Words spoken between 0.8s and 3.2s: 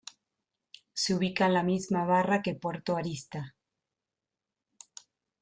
Se ubica en la misma barra que Puerto